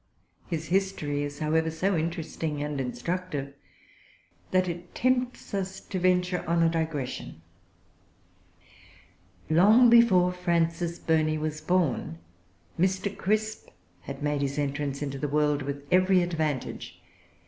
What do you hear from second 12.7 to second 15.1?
Mr. Crisp had made his entrance